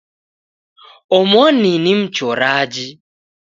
Omoni 1.19 1.71
ni 1.83 1.95
mchoraji 1.95 3.01